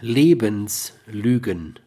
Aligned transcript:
Lebenslügen. 0.00 1.78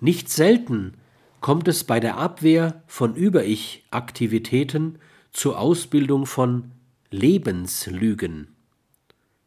Nicht 0.00 0.28
selten 0.28 0.94
kommt 1.40 1.68
es 1.68 1.84
bei 1.84 2.00
der 2.00 2.16
Abwehr 2.16 2.82
von 2.88 3.14
Über-Ich-Aktivitäten 3.14 4.98
zur 5.30 5.60
Ausbildung 5.60 6.26
von 6.26 6.72
Lebenslügen. 7.10 8.48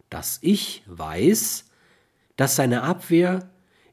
Das 0.09 0.39
Ich 0.41 0.83
weiß, 0.85 1.69
dass 2.37 2.55
seine 2.55 2.83
Abwehr 2.83 3.49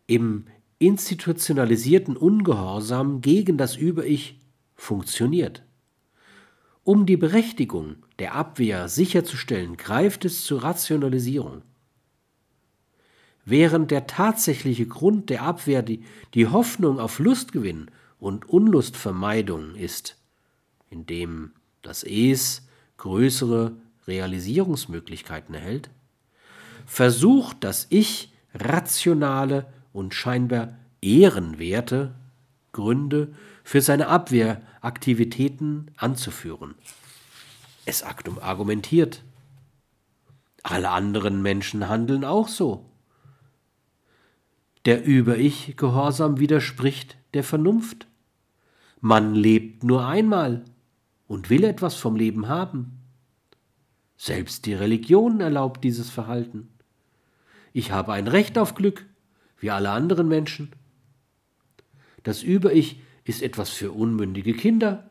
im 0.06 0.44
institutionalisierten 0.78 2.16
Ungehorsam 2.16 3.20
gegen 3.20 3.58
das 3.58 3.74
Über-Ich 3.74 4.38
funktioniert. 4.76 5.64
Um 6.84 7.04
die 7.04 7.16
Berechtigung 7.16 7.96
der 8.20 8.36
Abwehr 8.36 8.88
sicherzustellen, 8.88 9.76
greift 9.76 10.24
es 10.24 10.44
zur 10.44 10.62
Rationalisierung 10.62 11.62
während 13.48 13.90
der 13.90 14.06
tatsächliche 14.06 14.86
Grund 14.86 15.30
der 15.30 15.42
Abwehr 15.42 15.82
die, 15.82 16.04
die 16.34 16.46
Hoffnung 16.46 17.00
auf 17.00 17.18
Lustgewinn 17.18 17.90
und 18.20 18.48
Unlustvermeidung 18.48 19.74
ist, 19.74 20.16
indem 20.90 21.52
das 21.82 22.02
Es 22.02 22.68
größere 22.98 23.72
Realisierungsmöglichkeiten 24.06 25.54
erhält, 25.54 25.90
versucht 26.86 27.58
das 27.60 27.86
Ich 27.90 28.32
rationale 28.54 29.66
und 29.92 30.14
scheinbar 30.14 30.76
ehrenwerte 31.00 32.14
Gründe 32.72 33.34
für 33.64 33.80
seine 33.80 34.08
Abwehraktivitäten 34.08 35.90
anzuführen. 35.96 36.74
Es 37.84 38.02
argumentiert. 38.38 39.22
Alle 40.62 40.90
anderen 40.90 41.40
Menschen 41.40 41.88
handeln 41.88 42.24
auch 42.24 42.48
so. 42.48 42.84
Der 44.88 45.04
Über-Ich-Gehorsam 45.04 46.40
widerspricht 46.40 47.18
der 47.34 47.44
Vernunft. 47.44 48.06
Man 49.02 49.34
lebt 49.34 49.84
nur 49.84 50.06
einmal 50.06 50.64
und 51.26 51.50
will 51.50 51.64
etwas 51.64 51.96
vom 51.96 52.16
Leben 52.16 52.48
haben. 52.48 52.98
Selbst 54.16 54.64
die 54.64 54.72
Religion 54.72 55.42
erlaubt 55.42 55.84
dieses 55.84 56.08
Verhalten. 56.08 56.70
Ich 57.74 57.92
habe 57.92 58.14
ein 58.14 58.28
Recht 58.28 58.56
auf 58.56 58.74
Glück, 58.74 59.04
wie 59.60 59.70
alle 59.70 59.90
anderen 59.90 60.26
Menschen. 60.26 60.72
Das 62.22 62.42
Über-Ich 62.42 63.02
ist 63.24 63.42
etwas 63.42 63.68
für 63.68 63.92
unmündige 63.92 64.54
Kinder, 64.54 65.10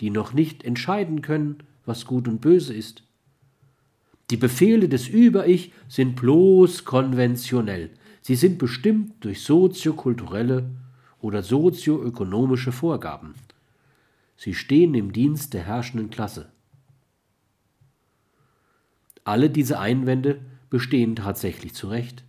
die 0.00 0.10
noch 0.10 0.34
nicht 0.34 0.62
entscheiden 0.62 1.20
können, 1.20 1.64
was 1.84 2.06
gut 2.06 2.28
und 2.28 2.40
böse 2.40 2.74
ist. 2.74 3.02
Die 4.30 4.36
Befehle 4.36 4.88
des 4.88 5.08
Über-Ich 5.08 5.72
sind 5.88 6.14
bloß 6.14 6.84
konventionell. 6.84 7.90
Sie 8.26 8.34
sind 8.34 8.58
bestimmt 8.58 9.24
durch 9.24 9.42
soziokulturelle 9.42 10.68
oder 11.20 11.44
sozioökonomische 11.44 12.72
Vorgaben. 12.72 13.34
Sie 14.36 14.52
stehen 14.52 14.94
im 14.96 15.12
Dienst 15.12 15.54
der 15.54 15.62
herrschenden 15.62 16.10
Klasse. 16.10 16.50
Alle 19.22 19.48
diese 19.48 19.78
Einwände 19.78 20.40
bestehen 20.70 21.14
tatsächlich 21.14 21.74
zu 21.74 21.86
Recht. 21.86 22.24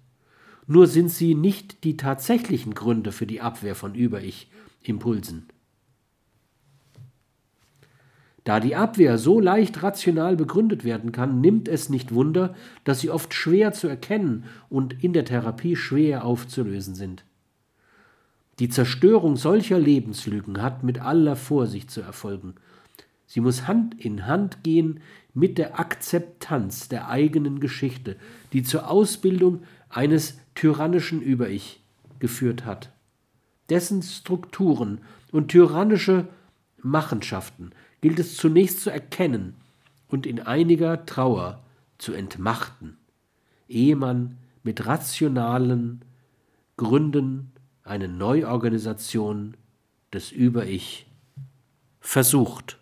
Nur 0.68 0.86
sind 0.86 1.10
sie 1.10 1.34
nicht 1.34 1.84
die 1.84 1.98
tatsächlichen 1.98 2.76
Gründe 2.76 3.12
für 3.12 3.26
die 3.26 3.42
Abwehr 3.42 3.74
von 3.74 3.96
Über-Ich-Impulsen. 3.96 5.48
Da 8.48 8.62
die 8.62 8.78
Abwehr 8.78 9.18
so 9.18 9.42
leicht 9.42 9.84
rational 9.84 10.38
begründet 10.38 10.86
werden 10.86 11.12
kann, 11.12 11.42
nimmt 11.42 11.68
es 11.68 11.90
nicht 11.90 12.14
Wunder, 12.14 12.56
dass 12.86 13.02
sie 13.02 13.10
oft 13.10 13.34
schwer 13.34 13.74
zu 13.74 13.90
erkennen 13.90 14.46
und 14.70 15.04
in 15.04 15.12
der 15.12 15.26
Therapie 15.26 15.76
schwer 15.76 16.24
aufzulösen 16.24 16.96
sind. 16.96 17.26
Die 18.60 18.70
Zerstörung 18.70 19.36
solcher 19.36 19.78
Lebenslügen 19.78 20.62
hat 20.62 20.82
mit 20.82 21.02
aller 21.02 21.36
Vorsicht 21.36 21.92
zu 21.92 22.00
erfolgen. 22.00 22.56
Sie 23.26 23.42
muss 23.42 23.68
Hand 23.68 24.00
in 24.00 24.28
Hand 24.28 24.64
gehen 24.64 25.02
mit 25.34 25.58
der 25.58 25.78
Akzeptanz 25.78 26.88
der 26.88 27.10
eigenen 27.10 27.60
Geschichte, 27.60 28.16
die 28.54 28.64
zur 28.64 28.90
Ausbildung 28.90 29.64
eines 29.90 30.40
tyrannischen 30.56 31.22
Über-Ich 31.22 31.84
geführt 32.20 32.66
hat. 32.66 32.94
Dessen 33.70 34.02
Strukturen 34.02 35.02
und 35.34 35.50
tyrannische 35.50 36.30
Machenschaften 36.82 37.72
gilt 38.08 38.20
es 38.20 38.38
zunächst 38.38 38.80
zu 38.84 38.90
erkennen 38.90 39.56
und 40.08 40.26
in 40.26 40.40
einiger 40.40 41.06
Trauer 41.06 41.62
zu 41.98 42.14
entmachten, 42.14 42.96
ehe 43.68 43.98
man 43.98 44.38
mit 44.64 44.86
rationalen 44.86 46.06
Gründen 46.78 47.52
eine 47.84 48.08
Neuorganisation 48.08 49.58
des 50.14 50.32
Über-Ich 50.32 51.06
versucht. 52.00 52.80